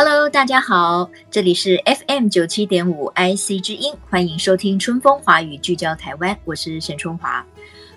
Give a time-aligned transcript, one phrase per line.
[0.00, 7.44] Hello，大家好，这里是 FM 九七点五 IC 之音，欢迎收听春风华语，聚焦台湾，我是沈春华。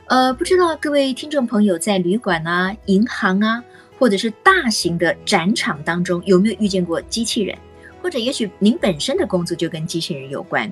[0.07, 3.63] 呃，不知道各位听众朋友在旅馆啊、银行啊，
[3.99, 7.55] 或者是大型的展场当中，有没有遇见过机器人？
[8.01, 10.71] 或者也许您本身的工作就跟机器人有关。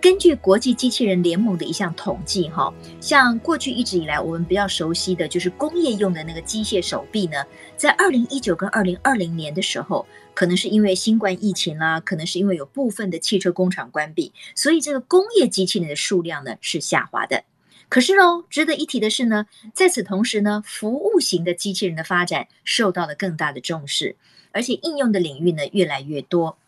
[0.00, 7.44] 根据国际机器人联盟的一项统计，哈，像过去一直以来我们比较熟悉的就是工业用的那个机械手臂呢，
[7.76, 17.42] 在二零一九跟二零二零年的时候，可能是因为新冠疫情啦，可能是因为有部分的汽车工厂关闭，所以这个工业机器人的数量呢是下滑的。
[17.88, 24.14] 可是呢，值得一提的是呢，在此同时呢，服务型的机器人的发展受到了更大的重视，
[24.52, 26.58] 而且应用的领域呢越来越多。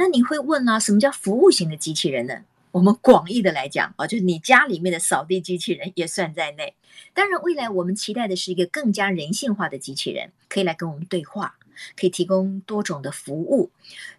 [0.00, 2.34] 那你会问啊，什么叫服务型的机器人呢？
[2.70, 6.74] 我们广义的来讲啊，就是你家里面的扫地机器人也算在内。
[7.12, 11.56] 当然，未来我们期待的是一个更加人性化的机器人，可以来跟我们对话，
[11.98, 13.70] 可以提供多种的服务。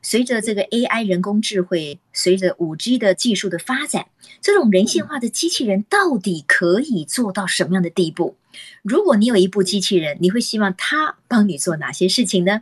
[0.03, 4.05] 随着这个 AI 人工智慧，随着 5G 的技术的发展，
[4.39, 8.35] 这种人性化的机器人到底可以做到什么样的地步？
[8.83, 12.61] 如果你有一部机器人，你会希望它帮你做哪些事情呢？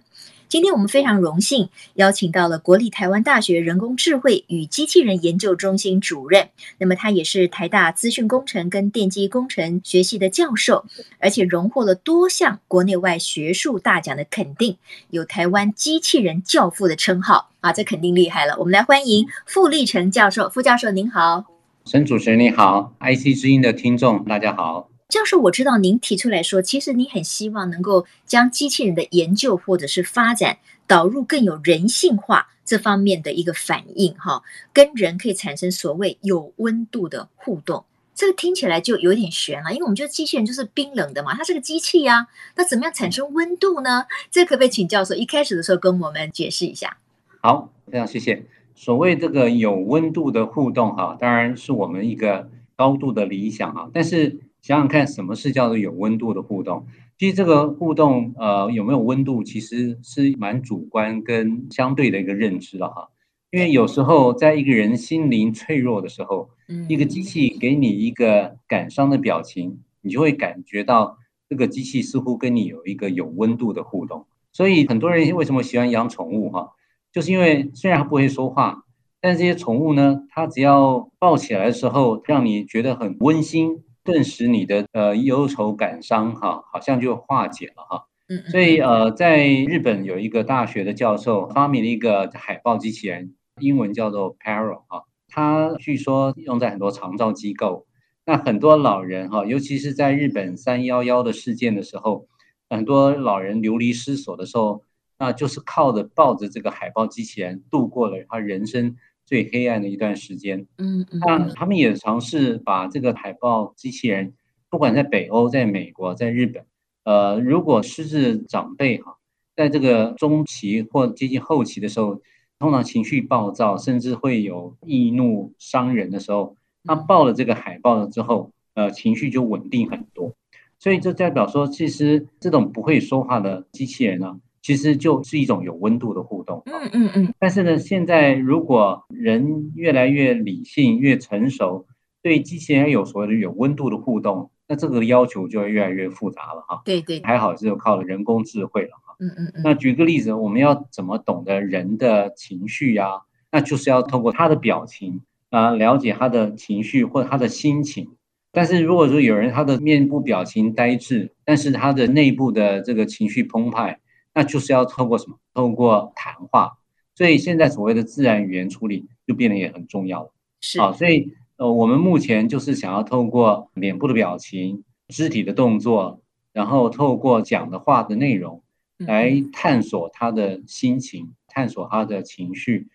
[0.49, 10.87] 今天我们非常荣幸邀请到了国立台湾大学人工智慧与机器人研究中心主任，那么他也是台大资讯工程跟电机工程学系的教授，
[11.19, 14.75] 而且荣获了多项国内外学术大奖的肯定，
[15.11, 18.57] 有台湾机器人教父的称号啊，这肯定厉害了。
[18.57, 21.45] 我们来欢迎傅立成教授，傅教授您好，
[21.85, 24.89] 沈主持人你好，IC 之音的听众大家好。
[25.09, 37.85] 教授，我知道您提出来说，其实你很希望能够将机器人的研究或者是发展导入更有人性化这方面的一个反应，哈，跟人可以产生所谓有温度的互动。
[38.13, 44.05] 这个听起来就有点悬了，因为我们觉得机器人就是冰冷的嘛，它是个机器呀，那怎么样产生温度呢？
[44.29, 46.97] 这可不可以请教授一开始的时候跟我们解释一下？
[47.41, 48.45] 好，非常谢谢。
[48.75, 54.37] 所谓这个有温度的互动，哈，当然是我们一个高度的理想啊，但是。
[54.61, 56.85] 想想看，什么是叫做有温度的互动？
[57.17, 63.09] 其实这个互动，呃，有没有温度，其实是蛮主观跟相对的一个认知了哈。
[63.51, 66.49] 因为有时候在一个人心灵脆弱的时候，
[66.87, 71.17] 一个机器给你一个感伤的表情，你就会感觉到
[71.49, 74.25] 这个机器似乎跟你有一个有温度的互动。
[74.51, 76.71] 所以很多人为什么喜欢养宠物哈？
[77.11, 78.83] 就是因为虽然它不会说话，
[79.19, 83.83] 但这些宠物呢，它只要抱起来的时候，让你觉得很温馨。
[84.03, 88.05] 顿时你的呃忧愁感伤哈，好像就化解了哈。
[88.27, 95.03] 嗯，所以呃，在日本有一个大学的教授发明了一个海报机器人，英文叫做 Paro 哈。
[95.27, 97.85] 他据说用在很多长照机构，
[98.25, 102.27] 那很多老人哈，尤其是在日本三幺幺的事件的时候，
[102.69, 104.83] 很多老人流离失所的时候，
[105.17, 108.95] 那就是靠着抱着这个海报机器人度过了他人生。
[109.29, 114.33] 最黑暗的一段时间，嗯嗯，那他们也尝试把这个海豹机器人，
[114.71, 116.65] 不管在北欧、在美国、在日本，
[117.03, 119.17] 呃，如果失智长辈哈，
[119.55, 122.19] 在这个中期或接近后期的时候，
[122.57, 130.33] 通常情绪暴躁，甚至会有易怒伤人的时候，他抱了这个海豹之后，呃，情绪就稳定很多。
[130.79, 134.39] 所以就代表说，其实这种不会说话的机器人呢。
[134.61, 137.33] 其实就是一种有温度的互动，嗯嗯嗯。
[137.39, 141.85] 但是呢，现在如果人越来越理性、越成熟，
[142.21, 146.81] 对机器人有所谓的有温度的互动，那这个要求就会越来越复杂了哈。
[146.83, 147.21] 对对。
[147.23, 149.15] 还好是靠了人工智慧了哈。
[149.19, 149.61] 嗯嗯嗯。
[149.63, 153.21] 那举个例子，我们要怎么懂得人的情绪呀？
[153.51, 158.09] 那就是要透过他的表情啊，了解他的情绪或者他的心情。
[158.51, 163.97] 但是如果说有人他的面部表情呆滞，但是他的内部的这个情绪澎湃。
[164.33, 165.37] 那就是要透过什么？
[165.53, 166.77] 透过谈话，
[167.15, 170.31] 所以现在所谓的自然语言处理就变得也很重要了。
[170.61, 176.21] 是啊，所以呃，我们目前就是想要透过脸部的表情、肢体的动作，
[176.53, 178.61] 然后透过讲的话的内容，
[178.97, 182.87] 来探索他的心情，探索他的情绪，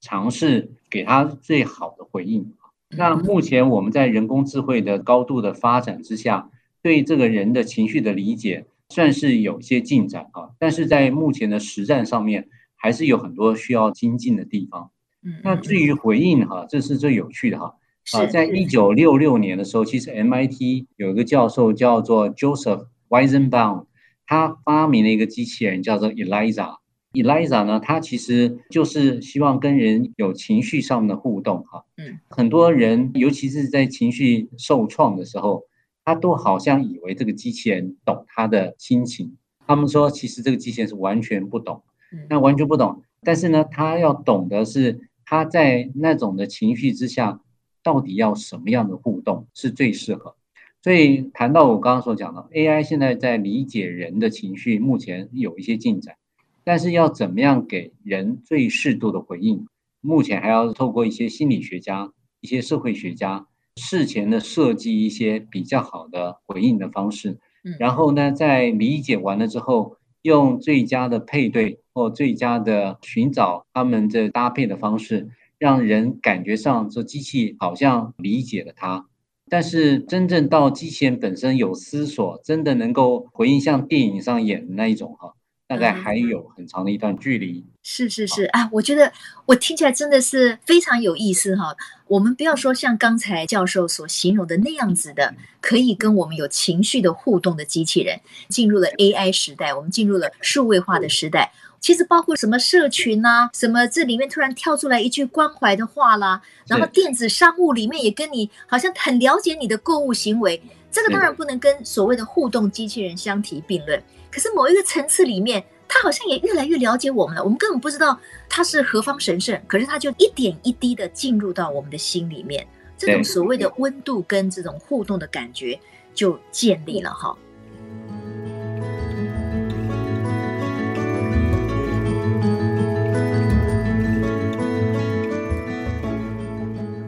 [0.00, 2.52] 尝试给他最好的回应。
[2.90, 6.50] 那目前我们在人工智慧的高度的发展之下。
[6.84, 12.46] 对这个人的情绪的理解算是有些进展啊，但是在目前的实战上面，
[12.76, 14.90] 还是有很多需要精进的地方。
[15.24, 17.74] 嗯，那至于回应哈，这是最有趣的哈。
[18.12, 23.86] 啊，在一九六六年的时候，其实 MIT 有一个教授叫做 Joseph Weizenbaum，
[24.26, 26.76] 他发明了一个机器人叫做 Eliza。
[27.14, 31.84] Eliza 呢，他其实就是希望跟人有情绪上的互动哈。
[31.96, 35.62] 嗯，很多人尤其是在情绪受创的时候，
[36.04, 39.36] 他都好像以为这个机器人懂他的心情。
[39.66, 41.82] 他们说，其实这个机器人是完全不懂，
[42.28, 43.02] 那完全不懂。
[43.22, 47.40] 但是呢，他要懂得是他在那种的情绪之下。
[47.84, 50.36] 到底要什么样的互动是最适合？
[50.84, 56.14] 所以谈到我刚刚所讲的 AI，现在在理解人的情绪，目前有一些进展，
[56.62, 59.66] 但是要怎么样给人最适度的回应，
[60.00, 67.38] 目前还要透过一些心理学家、一些社会学家事前的设计一些比较好的回应的方式，
[67.78, 75.28] 然后呢，在理解完了之后，用最佳的配对或最佳的寻找他们的搭配的方式。
[75.58, 79.06] 让人感觉上这机器好像理解了它，
[79.48, 85.34] 但是真正到机器人本身有思索，真的能够回应像电影上演的那一种哈，
[85.72, 87.64] 大概还有很长的一段距离。
[87.82, 89.10] 是是是啊，我觉得
[89.46, 91.74] 我听起来真的是非常有意思哈。
[92.06, 98.20] 我们不要说像刚才教授所形容的那样子的，可以跟我们有情绪的互动的机器人，
[98.50, 101.50] 进入了 AI 时代，我们进入了数位化的时代。
[101.80, 114.00] 其实包括什么社群呐、啊，什么这里面突然跳出来一句关怀的话啦，然后电子商务里面也跟你好像很了解你的购物行为，这个当然不能跟所谓的互动机器人相提并论。
[114.32, 117.44] 可是某一个层次里面，他好像也越来越了解我们了。
[117.44, 118.18] 我们根本不知道
[118.48, 125.78] 他是何方神圣，可是他就一点一滴的进入到我们的心里面，这种所谓的温度跟这种互动的感觉
[126.14, 127.36] 就建立了哈。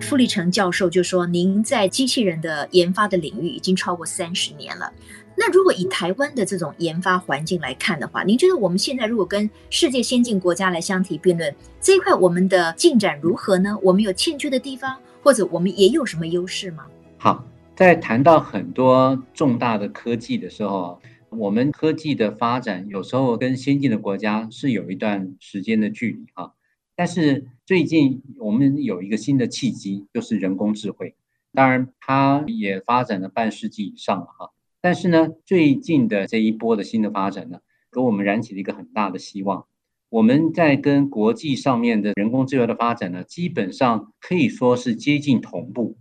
[0.02, 4.92] 傅立成教授就说：“您在机器人的研发的领域已经超过三十年了。
[5.36, 13.76] 那如果以台湾的这种研发环境来看的话，您觉得我们现在如果跟世界先进国家来相提并论，这一块我们的进展如何呢？
[13.82, 16.86] 我们有欠缺的地方，或者我们也有什么优势吗？”
[17.18, 17.44] 好，
[17.74, 21.00] 在谈到很多重大的科技的时候，
[21.30, 26.54] 我们科技的发展有时候跟先进的国家是有一段时间的距离哈。
[26.94, 31.16] 但是最近我们有一个新的契机，就是人工智慧。
[31.52, 34.50] 当然，它也发展了半世纪以上了哈。
[34.84, 37.60] 但是呢，最近的这一波的新的发展呢，
[37.90, 39.64] 给我们燃起了一个很大的希望。
[40.10, 45.96] 我们在跟国际上面的人工智能的发展呢，基本上可以说是接近同步。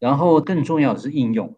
[0.00, 1.56] 然后更重要的是应用。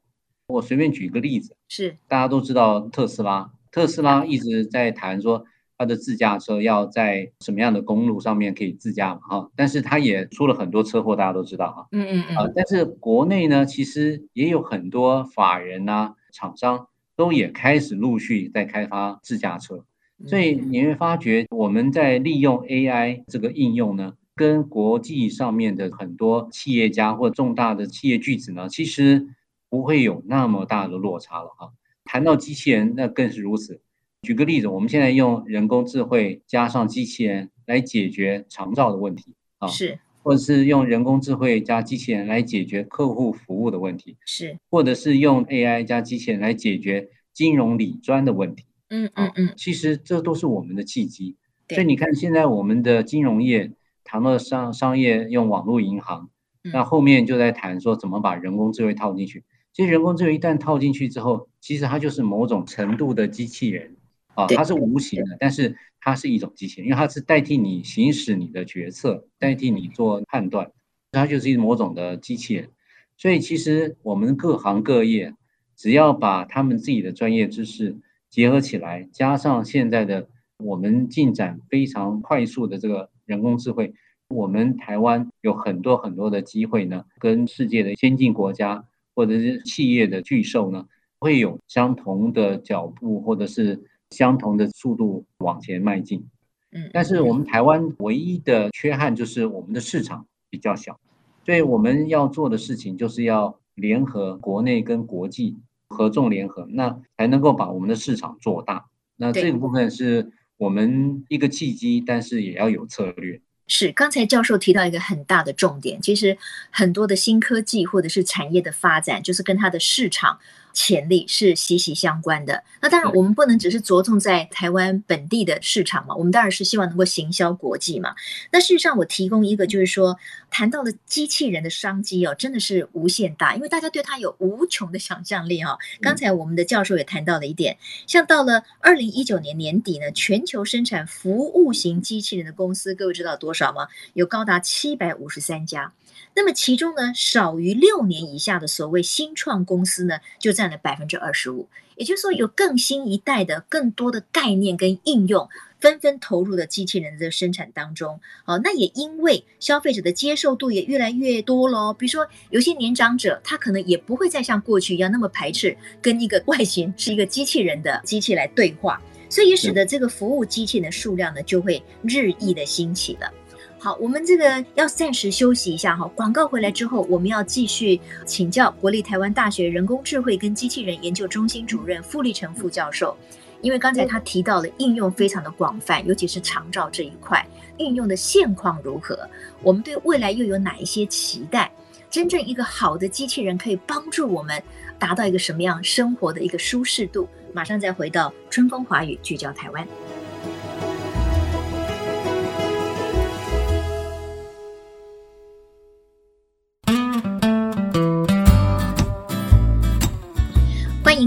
[0.49, 5.46] 我随便举一个例子，是大家都知道特斯拉，特斯拉一直在谈说。
[5.78, 9.20] 它的自驾车要在什么样的公路上面可以自驾嘛？
[9.20, 11.87] 哈，但是他也出了很多车祸，大家都知道哈。
[11.93, 12.37] 嗯嗯嗯。
[12.37, 19.84] 啊，但是国内呢，其实也有很多法人呐、啊、厂商都也开始陆续在开发自驾车，
[20.26, 29.26] 所以你会发觉我们在利用 AI 这个应用呢，跟国际上面的很多企业家或重大的企业巨子呢，其实
[29.69, 31.72] 不会有那么大的落差了哈。
[32.05, 33.81] 谈到机器人，那更是如此。
[34.27, 51.37] 举个例子，我们现在用人工智慧加上机器人来解决长照的问题啊，是，或者是用人工智慧加机器人来解决客户服务的问题，是，或者是用 AI 加机器人来解决金融理专的问题，嗯嗯嗯，其实这都是我们的契机。
[51.69, 53.71] 所以你看，现在我们的金融业
[54.03, 56.29] 谈到商商业用网络银行，
[56.73, 59.45] 那后面就在谈说怎么把人工智慧套进去。
[59.73, 63.95] 其实人工智慧一旦套进去之后，其实它就是某种程度的机器人。
[64.36, 70.70] 啊，它是无形的，但是它是一种机器人，因为它是代替你行使你的决策，代替你做判断，
[71.10, 72.69] 它就是一某种的机器人。
[73.16, 75.34] 所以其实我们各行各业，
[75.74, 77.96] 只要把他们自己的专业知识
[78.28, 80.28] 结合起来，加上现在的
[80.58, 83.94] 我们进展非常快速的这个人工智慧，
[84.28, 90.86] 我们台湾有很多很多的机会呢，跟世界的先进国家或者是企业的巨兽呢，
[91.19, 93.82] 会有相同的脚步，或者是。
[94.10, 96.25] 相同的速度往前迈进，
[96.70, 100.98] 嗯，但是我们台湾唯一的缺憾就是我们的市场比较小，
[101.44, 105.56] 所以我们要做的事情就是要联合国内跟国际
[105.89, 108.86] 合纵联合，那才能够把我们的市场做大。
[109.17, 113.41] 那这个部分是我们一个契机，但是也要有策略。
[113.67, 116.39] 是，刚才教授提到一个很大的重点，其实
[116.70, 120.39] 很多的新科技或者是产业的发展，就是跟它的市场。
[120.77, 122.63] 潜力是息息相关的。
[122.83, 128.15] 那当然，我们不能只是着重在台湾本地的市场嘛，我们当然是希望能够行销国际嘛。
[128.53, 130.19] 那事实上，我提供一个就是说，
[130.51, 135.79] 谈到了机器人的商机哦，真的是无限大，因为大家对它有无穷的想象力哦。
[136.03, 143.89] 刚才我们的教授也谈到了一点，像到了二零一九年年底呢，全球生产服务型机器人的公司，各位知道多少吗？
[144.13, 145.95] 有高达七百五十三家。
[146.35, 151.69] 那么其中呢，少于六年以下的所谓新创公司呢，就占了百分之二十五。
[151.96, 155.49] 也就是说，有更新一代的、更多的概念跟应用，
[155.81, 158.20] 纷纷投入了机器人的生产当中。
[158.44, 161.94] 哦，那也因为消费者的接受度也越来越多咯。
[161.94, 173.32] 比如说，有些年长者，他可能也不会再像过去一样那么排斥跟一个外形是一个机器人的机器来对话，所以也使得这个服务机器人的数量呢，就会日益的兴起了。
[173.79, 176.11] 好，我们这个要暂时休息一下哈。
[176.15, 183.17] 广告回来之后，我们要继续请教国立台湾大学人工智慧跟机器人研究中心主任傅立成副教授，
[183.61, 189.19] 因为刚才他提到了应用非常的广泛，尤其是长照这一块应用的现况如何，
[189.63, 191.71] 我们对未来又有哪一些期待？
[192.09, 194.61] 真正一个好的机器人可以帮助我们
[194.99, 197.29] 达到一个什么样生活的一个舒适度？
[197.53, 199.87] 马上再回到春风华语，聚焦台湾。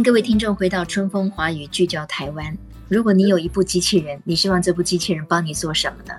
[0.10, 2.58] 各位听众回到春风华语，聚焦台湾。
[2.88, 6.16] 如果你有一部机器人，你希望这部机器人帮你做什么呢？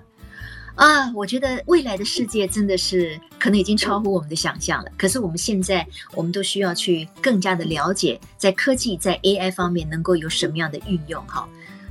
[0.77, 4.93] 啊，我觉得未来的世界真的是可能已经超乎我们的想象了。
[4.97, 11.21] 可是我们现在，我们都需要去更加的了解，在科技在 AI 方面能够有什么样的运用。
[11.27, 11.49] 哈，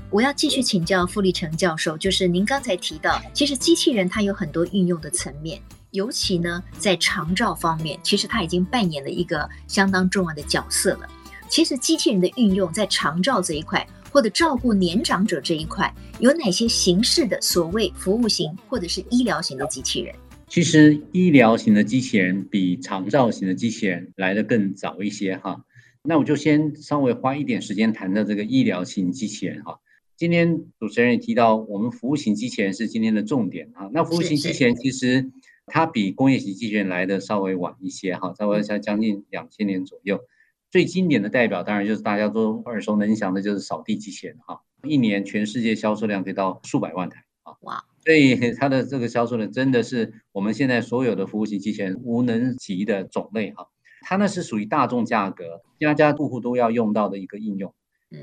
[0.10, 11.10] 我要继续请教傅立成教授，就是您刚才提到，其实机器人它有很多运用的层面，尤其呢在长照方面，其实它已经扮演了一个相当重要的角色了。
[11.50, 20.14] 其实机器人的运用在长照这一块，或者照顾年长者这一块，有哪些形式的所谓服务型或者是医疗型的机器人？
[20.48, 25.64] 其实医疗型的机器人比长照型的机器人来的更早一些哈。
[26.04, 29.80] 那我就先稍微花一点时间谈到这个医疗型机器人哈。
[30.16, 33.90] 今天主持人也提到，我们服务型机器人是今天的重点哈。
[33.92, 35.32] 那服务型机器人其实
[35.66, 40.20] 它比工业型机器人来的稍微晚一些哈，稍微在将近两千年左右。
[40.72, 47.54] 最经典的代表当然就是大家都耳熟能详的，就是扫地机器人哈，一年全世界销售量可以到数百万台啊！
[47.62, 53.68] 哇，所以它的这个销售量真的是我们现在所有的服务型机器人无能及的种类哈。
[54.02, 57.74] 它呢是属于大众价格，家家户户都要用到的一个应用。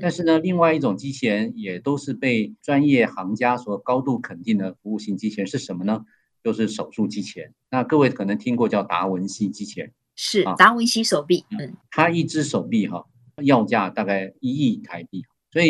[0.01, 6.05] 但是呢，另外一种机器人也都是被专业行家所高度肯定的服务型机器人是什么呢？
[6.43, 7.53] 就是手术机器人。
[7.69, 9.91] 那各位可能听过叫达文西机器人。
[10.17, 13.05] 是达文西手臂，嗯，他一只手臂哈，
[13.43, 15.69] 要价大概一亿台币，所以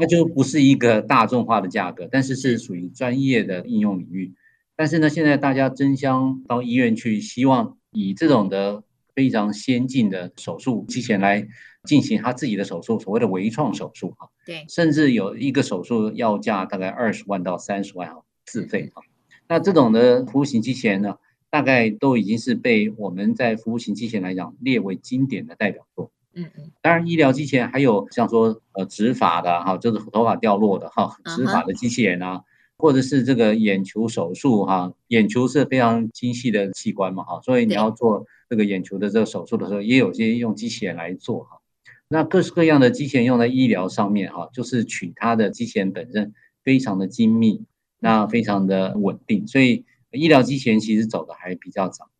[0.00, 4.34] 那就不是一个大众化的价格，但是是属于专业的应用领域。
[4.74, 8.82] 但是呢，现在大家争相到医院去，希望以这种的
[9.14, 11.46] 非常先进的手术机器人来
[11.84, 19.02] 进行他自己的手术，所谓的微创手术哈，对，甚至有一个手术要价大概二十万到三十万哈，自费哈。
[19.46, 21.14] 那这种的服务型机器人呢？
[21.54, 26.10] 大概都已经是被我们在服务型机器人来讲列为经典的代表作。
[26.34, 32.42] 嗯嗯，当然医疗机器人还有像说呃植发的哈，就是头发掉落的哈，植发的机器人啊，
[32.76, 41.60] 或者是这个眼球手术哈，眼球是非常精细的器官嘛哈，所以你要做这个眼球的这个手术的时候，也有些用机器人来做哈。
[42.08, 46.34] 那各式各样的机器人用在医疗上面哈，就是取它的机器人本身
[46.64, 47.62] 非常的精密，
[48.00, 49.84] 那非常的稳定，所以。
[50.14, 52.10] 医疗机器人其实走的还比较早，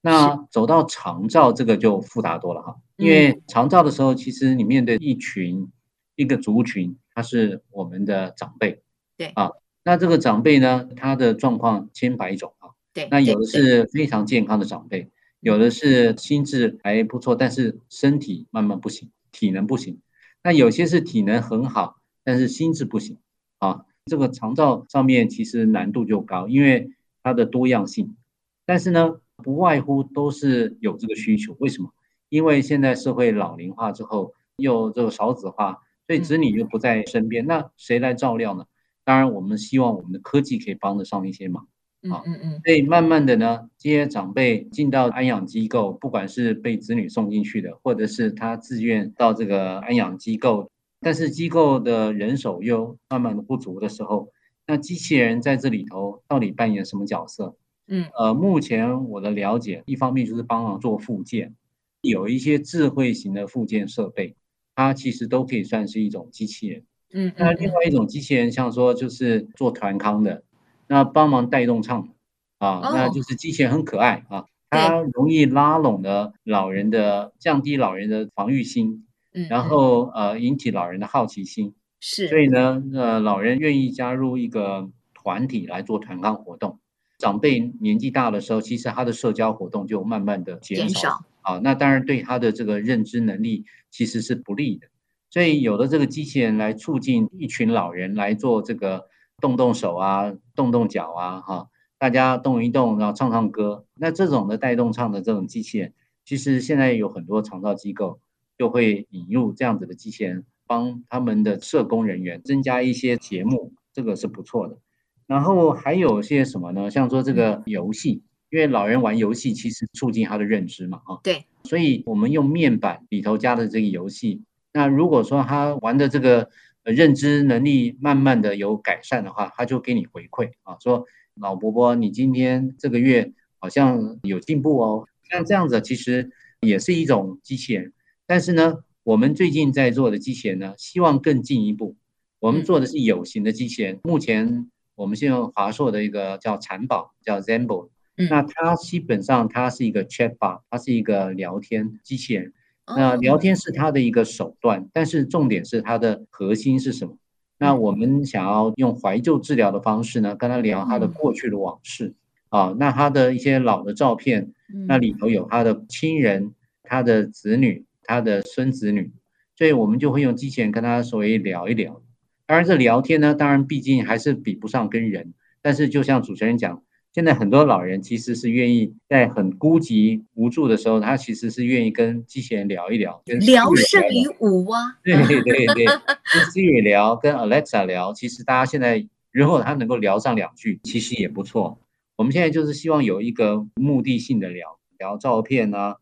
[0.00, 5.70] 那走到长照这个就复杂多了哈，因为长照的时候，其实你面对一群
[6.16, 8.82] 一个族群，他是我们的长辈，
[9.16, 9.28] 对。
[9.28, 9.52] 啊，
[9.84, 20.00] 那这个长辈呢，他的状况千百种啊，对，那有的是非常健康的长辈，有的是心智还不错，但是身体慢慢不行，体能不行，
[20.42, 23.18] 那有些是体能很好，但是心智不行。
[23.58, 26.92] 啊，这个长照上面其实难度就高，因为
[27.28, 28.16] 它的多样性，
[28.64, 31.54] 但是呢，不外乎都是有这个需求。
[31.60, 31.90] 为什么？
[32.30, 38.64] 因为现在社会老龄化之后，又这个少子化，所以子女又不在身边，那谁来照料呢？
[39.04, 41.68] 当然，我们希望我们的科技可以帮得上一些忙
[42.10, 42.22] 啊。
[42.24, 42.60] 嗯嗯。
[42.64, 50.70] 所以慢慢的呢，这些长辈进到安养机构，不管是被子女送进去的，或者是他自愿到这个安养机构，
[51.00, 54.30] 但是机构的人手又慢慢的不足的时候。
[54.68, 57.56] 那机器人在这里头到底扮演什么角色？
[57.88, 61.56] 嗯，呃，目前我的了解，一方面就是帮忙做附件，
[62.02, 64.36] 有一些智慧型的附件设备，
[64.74, 66.84] 它其实都可以算是一种机器人。
[67.14, 70.44] 嗯，那另外一种机器人，像说就是做团康的，
[70.86, 72.10] 那帮忙带动唱
[72.58, 86.78] 啊，哦、那就是机器人很可爱啊，它容易拉拢的老人的，降低老人的防御心，嗯，然后呃引起老人的好奇心，是，所以呢，呃，老人愿意加入一个团体来做团康活动。
[87.18, 94.86] 长辈年纪大的时候，其实他的社交活动就慢慢的减少，啊，那当然对他的这个认知能力其实是不利的。
[95.30, 99.08] 所以有了这个机器人来促进一群老人来做这个
[99.40, 103.84] 动动手啊、动动脚啊，哈，大家动一动，然后唱唱歌。
[103.94, 105.92] 那这种的带动唱的这种机器人，
[106.24, 108.20] 其实现在有很多长照机构
[108.56, 114.78] 就会引入这样子的机器人，帮他们的社工人员增加一些节目，这个是不错的。
[115.26, 116.90] 然后还有些什么呢？
[116.90, 121.18] 像说这个游戏，因为老人玩游戏其实促进他的认知嘛，啊。
[121.22, 121.44] 对。
[121.64, 126.48] 所以我们用面板里头加的这个游戏，那如果说他玩的这个
[126.82, 135.06] 认知能力慢慢的有改善的话，他就给你回馈啊，说老伯伯你今天这个月好像有进步哦。
[135.30, 137.92] 像这样子其实也是一种机器人，
[138.26, 141.96] 但是呢，我们最近在做的机器人呢，希望更进一步。
[142.40, 144.68] 我们做的是有形的机器人，目前。
[144.96, 147.88] 我们现在用华硕的一个叫蚕宝，叫 Zambo
[148.28, 152.52] 那它基本上它是一个 chatbot，它是一个聊天机器人。
[152.84, 157.16] 那聊天是它的一个手段，但是重点是它的核心是什么？
[157.58, 162.12] 那我们想要用怀旧治疗的方式呢，跟他聊他的过去的往事
[162.50, 164.52] 啊，那他的一些老的照片，
[164.86, 169.12] 那里头有他的亲人、他的子女、他的孙子女，
[169.54, 172.02] 所以我们就会用机器人跟他所谓聊一聊。
[172.46, 175.34] 当然，这聊天呢，当然毕竟还是比不上跟人。
[175.60, 184.98] 但是，就像主持人讲，现在很多老人其实是愿意在很孤寂无助的时候，他其实是愿意跟机器人聊一聊，跟聊胜于无啊。
[185.04, 191.78] 对对对对，跟 Siri 聊，跟 Alexa 聊，其实大家现在如果他能够聊上两句，其实也不错。
[192.16, 195.96] 我们现在就是希望有一个目的性的聊聊照片啊，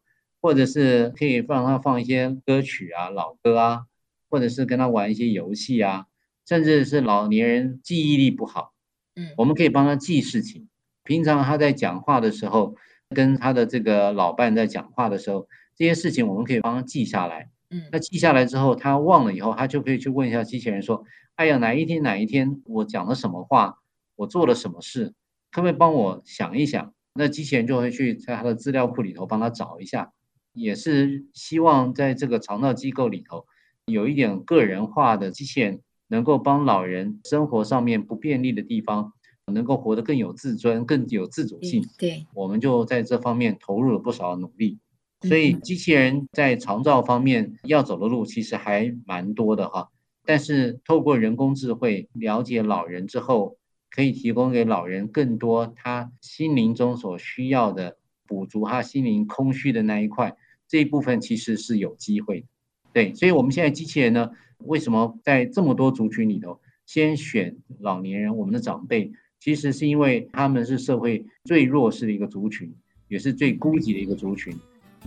[0.47, 3.87] 或者是可以让他放一些歌曲啊，老歌啊，
[4.31, 6.07] 或者是跟他玩一些游戏啊。
[6.47, 8.73] 甚至是老年人记忆力不好，
[9.17, 10.69] 嗯，我们可以帮他记事情。
[11.03, 12.77] 平常他在讲话的时候，
[13.11, 17.51] 跟他的这个老伴在讲话的时候，这些事情我们可以帮他记下来。
[17.71, 21.05] 嗯，那记下来之后，他忘了以后，他就可以去问一下机器人说
[21.35, 23.79] ：“哎呀，哪一天哪一天我讲了什么话，
[24.15, 25.13] 我做了什么事，
[25.51, 30.13] 可不可以帮我想一想？”那机器人就会去在他的资料库里头帮他找一下，
[30.57, 33.47] 也是希望在这个长照机构里头
[33.85, 35.81] 有一点个人化的机器人。
[36.09, 39.13] 能够帮老人生活上面不便利的地方，
[39.53, 41.85] 能够活得更有自尊、更有自主性。
[41.99, 44.79] 对，我们就在这方面投入了不少努力。
[45.23, 49.89] 所以，机器人在长照方面要走的路其实还蛮多的哈。
[50.25, 53.57] 但是，透过人工智慧了解老人之后，
[53.91, 57.97] 可以提供给老人更多他心灵中所需要的，
[58.29, 60.37] 补足他心灵空虚的那一块。
[60.69, 62.47] 这一部分其实是有机会的。
[62.93, 72.75] 对，所以我们现在机器人呢，为什么在这么多族群里头，先选老年人，我们的长辈，其实是因为他们是社会最弱势的一个族群，
[73.09, 74.57] 也是最孤寂的一个族群。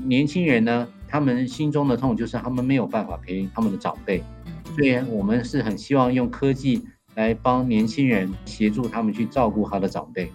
[0.06, 4.22] 年轻人呢，他们心中的痛就是他们没有办法陪他们的长辈，
[4.76, 6.82] 所以我们是很希望用科技
[7.16, 10.32] 来帮年轻人协助他们去照顾他的长辈。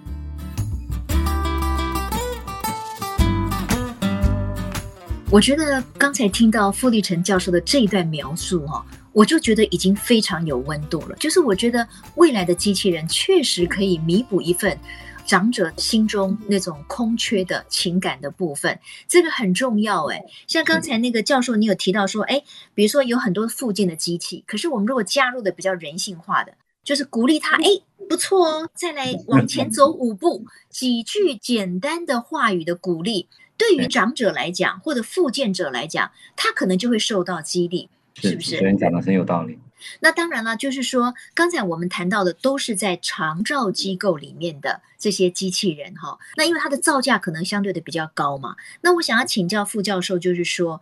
[5.35, 11.17] 我觉得刚才听到傅立成教授的这一段描述，哈，我就觉得已经非常有温度了。
[11.17, 14.79] 就是我觉得未来的机器人确实可以弥补一份
[15.27, 20.05] 长者心中那种空缺的情感的部分，这个很重要。
[20.05, 22.41] 哎，像刚才那个教授，你有提到说，哎，
[22.73, 27.65] 比如说有很多附近的机器，可是我们如果加入的比较人性化的，就是鼓励他，哎，
[28.09, 33.29] 不错哦，再来往前走五步，几句简单的话语的鼓励。
[33.57, 38.51] 对于长者来讲，或者复健者来讲，他可能就会受到激励，是，是不是？
[38.53, 39.59] 主持人讲的很有道理。
[40.01, 46.19] 那当然了，就是说，刚才我们谈到的都是在长照机构里面的这些机器人哈。
[46.37, 48.57] 那因为它的造价可能相对的比较高嘛。
[48.81, 50.81] 那我想要请教副教授，就是说，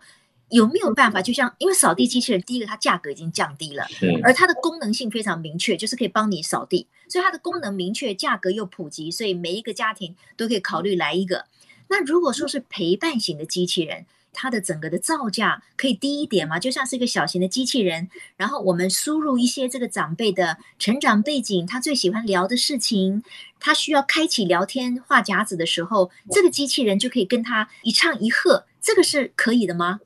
[0.49, 3.85] 有没有办法，就像因为扫地机器人，第一个它价格已经降低了，
[4.23, 11.45] 而它的功能性非常明确，就是可以帮你扫地，所以它的功能明确，价格又普及，所以每一个家庭都可以考虑来一个。
[11.93, 16.57] 那如果说是陪伴型的机器人，它的整个的造价可以低一点吗？
[16.57, 23.21] 就像是一个小型的机器人，然后我们输入一些这个长辈的成长背景，他最喜欢聊的事情，
[23.59, 29.99] 他需要开启聊天话匣子的时候，这个机器人就可以跟他一唱一和，这个是可以的吗？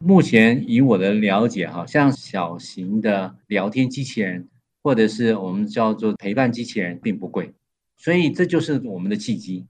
[0.00, 4.48] 目前以我的了解，哈，像小型的聊天机器人，
[4.82, 7.52] 或者是我们叫做陪伴机器人，并不贵，
[7.96, 9.64] 所以这就是我们的契机。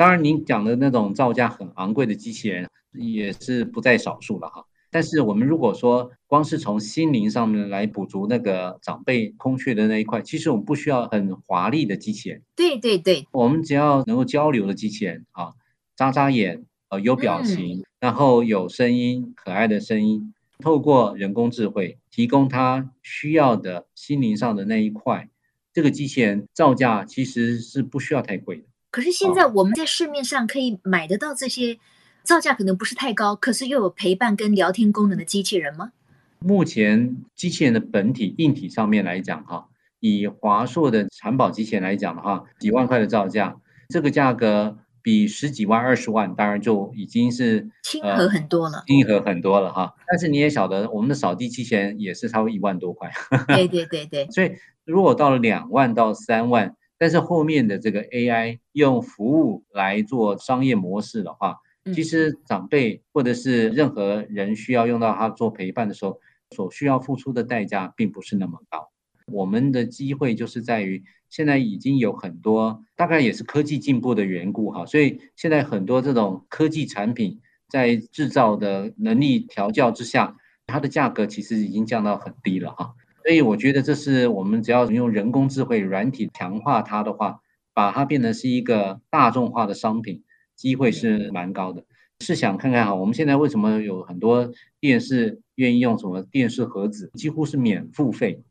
[0.00, 4.64] 当然，您讲的那种造价很昂贵的机器人，也是不在少数了哈。
[4.90, 12.40] 但是我们如果说光是从心灵上面来补足那个长辈空缺的那一块，其实我们不需要很华丽的机器人。
[12.56, 15.52] 对对对，我们只要能够交流的机器人啊，
[15.94, 16.64] 眨眨眼。
[16.88, 25.28] 呃，有表情，嗯、然后有声音，可爱的声音，透过人工智慧提供他需要的心灵上的那一块，
[25.74, 28.64] 这个机器人造价其实是不需要太贵的。
[28.90, 31.78] 可是现在我们在市面上可以买得到这些
[32.22, 35.92] 造价可能不是太高，可是又有陪伴跟聊天功能的机器人吗？
[36.40, 39.68] 目前机器人的本体硬体上面来讲，哈，
[40.00, 43.56] 以华硕的蚕宝机器人来讲的话，几万块的造价，
[43.88, 44.78] 这个价格。
[45.02, 49.94] 比十几万、二十万，当然就已经是亲和很多了，亲和很多了哈。
[50.06, 53.10] 但是你也晓得，我们的扫地机器人也是超过一万多块。
[53.48, 54.26] 对对对对。
[54.30, 54.52] 所以
[54.84, 61.56] 如果到了两万到三万，但是后面的这个 AI 用服务来做商业模式的话，
[61.94, 68.90] 其实长辈或者是任何人需要用到它做陪伴的时候，所需要付出的代价并不是那么高。
[69.26, 71.02] 我们的机会就是在于。
[71.30, 80.36] 现在已经有很多，大概也是科技进步的缘故哈，所以现在很多这种科技产品在制造的能力调教之下，
[80.66, 82.96] 它的价格其实已经降到很低了哈。
[83.30, 87.40] 所以我觉得这是我们只要用人工智慧软体强化它的话，
[87.72, 90.24] 把它变成是一个大众化的商品，
[90.56, 91.84] 机会是蛮高的。
[92.18, 98.42] 是想看看哈，我们现在为什么有很多电视愿意用什么电视盒子，几乎是免付费。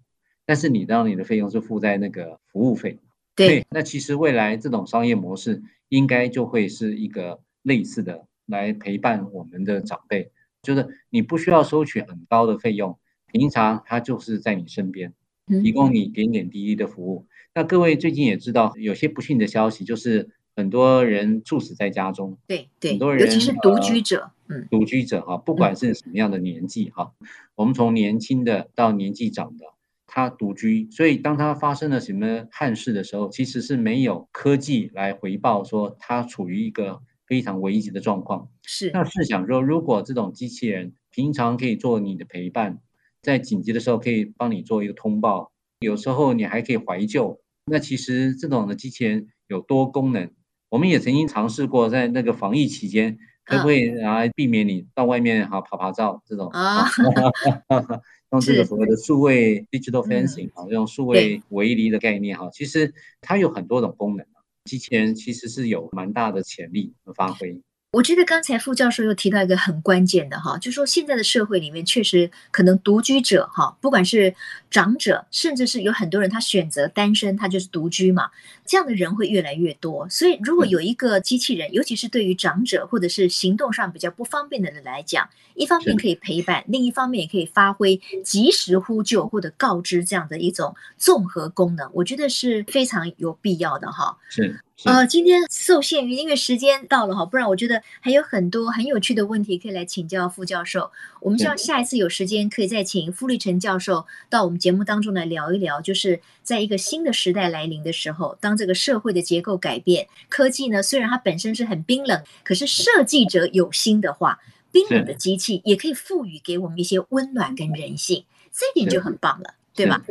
[0.45, 2.99] 但是你当你的费用是付在那个服务费，
[3.35, 10.31] 对，那其实未来这种商业模式应该就会是一个类似的来陪伴我们的长辈，
[10.63, 12.97] 就是你不需要收取很高的费用，
[13.31, 15.13] 平常他就是在你身边，
[15.47, 17.25] 提供你点点滴滴的服务。
[17.53, 27.13] 那各位最近也知道有些不幸的消息，就是很多人猝死在家中，对对，很多人尤其是独居者，嗯，独居者哈，不管是什么样的年纪哈，
[27.55, 29.65] 我们从年轻的到年纪长的。
[30.11, 38.49] 他独居，所以当他发生了什么憾事的时候，其实是没有科技来回报说他处于一个非常危急的状况。
[38.63, 42.79] 是，那试想说，如果这种机器人平常可以做你的陪伴，
[43.21, 50.31] 在紧急的时候可以帮你做一个通报，有时候你还可以怀旧，那其实这种的机器人有多功能。
[50.69, 56.85] 我们也曾经尝试过，在那个防疫期间，可不可以来避免你到外面哈、啊、跑跑照这种啊。
[58.31, 64.25] 用这个所谓的数位 digital fencing 啊，用数位围篱的概念哈，其实它有很多种功能，
[64.65, 67.59] 机器人其实是有蛮大的潜力和发挥。
[67.91, 74.35] 我觉得刚才傅教授又提到一个很关键的哈，就是说现在的社会里面确实可能独居者哈，不管是
[74.69, 78.29] 长者，甚至是有很多人他选择单身，他就是独居嘛，
[78.63, 80.07] 这样的人会越来越多。
[80.07, 94.19] 所以如果有一个机器人，尤其是对于长者或者是行动上比较不方便的人来讲，一方面可以陪伴，另一方面也可以发挥及时呼救或者告知这样的一种综合功能，我觉得是非常有必要的哈。
[94.29, 94.61] 是。
[94.85, 100.89] 呃，今天受限于因为时间到了哈，不然我觉得还有很多很有趣的问题可以来请教副教授。
[101.19, 114.39] 我们希望下一次有时间可以再请傅立成教授到我们节目当中来聊一聊，就是在一个新的时代来临的时候，当这个社会的结构改变，科技呢虽然它本身是很冰冷，可是设计者有心的话，
[114.71, 120.01] 冰冷的机器也可以赋予给我们一些温暖跟人性，这一点就很棒了，对吧？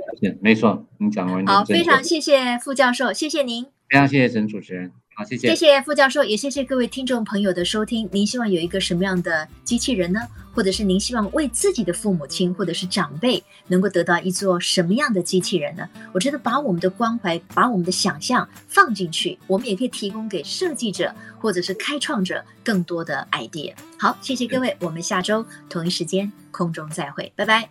[0.40, 3.77] 没错，你讲完好，非常谢谢傅教授，谢谢您。
[3.88, 8.06] 非常谢谢陈主持人，好，谢谢，谢谢傅教授，也谢谢各位听众朋友的收听。
[8.12, 10.20] 您希望有一个什么样的机器人呢？
[10.52, 15.88] 或者是您希望为自己的父母亲或者是长辈能够得到一座什么样的机器人呢？
[16.12, 23.72] 我觉得把我们的关怀，把我们的想象放进去，我们也可以提供给设计者或者是开创者更多的 idea。
[23.98, 27.70] 好，谢谢各位，我们下周同一时间空中再会，拜拜。